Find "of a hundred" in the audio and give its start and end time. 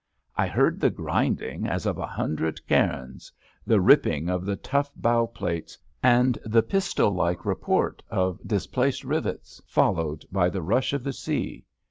1.85-2.59